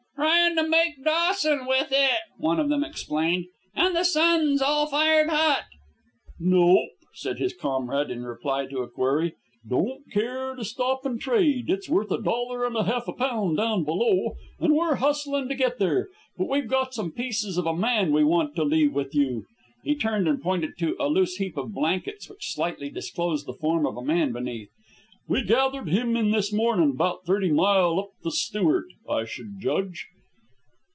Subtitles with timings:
[0.15, 5.29] "Tryin' to make Dawson with it," one of them explained, "and the sun's all fired
[5.29, 5.63] hot."
[6.39, 9.35] "Nope," said his comrade, in reply to a query,
[9.67, 11.69] "don't care to stop and trade.
[11.69, 15.55] It's worth a dollar and a half a pound down below, and we're hustlin' to
[15.55, 16.09] get there.
[16.37, 19.45] But we've got some pieces of a man we want to leave with you."
[19.85, 23.87] He turned and pointed to a loose heap of blankets which slightly disclosed the form
[23.87, 24.69] of a man beneath.
[25.29, 30.07] "We gathered him in this mornin', 'bout thirty mile up the Stewart, I should judge."